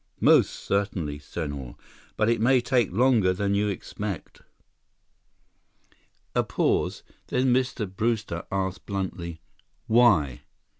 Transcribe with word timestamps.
"Most 0.19 0.49
certainly, 0.49 1.19
Senhor. 1.19 1.75
But 2.17 2.27
it 2.27 2.41
may 2.41 2.59
take 2.59 2.91
longer 2.91 3.33
than 3.33 3.53
you 3.53 3.67
expect." 3.67 4.41
A 6.33 6.43
pause—then 6.43 7.53
Mr. 7.53 7.85
Brewster 7.85 8.43
asked 8.51 8.87
bluntly, 8.87 9.41
"Why?" 9.85 10.41